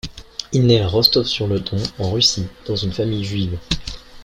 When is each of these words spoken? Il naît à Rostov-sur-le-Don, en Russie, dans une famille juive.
Il 0.51 0.65
naît 0.65 0.79
à 0.81 0.87
Rostov-sur-le-Don, 0.87 1.77
en 1.99 2.09
Russie, 2.11 2.47
dans 2.65 2.75
une 2.75 2.91
famille 2.91 3.23
juive. 3.23 3.59